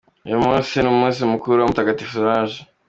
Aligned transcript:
Uyu 0.27 0.41
munsi 0.45 0.73
ni 0.77 0.89
umunsi 0.95 1.19
mukuru 1.33 1.57
wa 1.57 1.69
Mutagatifu 1.71 2.13
Solange. 2.15 2.57